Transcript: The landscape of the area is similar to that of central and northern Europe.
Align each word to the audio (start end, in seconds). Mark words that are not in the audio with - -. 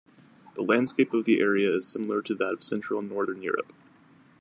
The 0.55 0.63
landscape 0.63 1.13
of 1.13 1.25
the 1.25 1.39
area 1.41 1.71
is 1.75 1.87
similar 1.87 2.23
to 2.23 2.33
that 2.33 2.53
of 2.53 2.63
central 2.63 2.97
and 3.01 3.07
northern 3.07 3.43
Europe. 3.43 3.71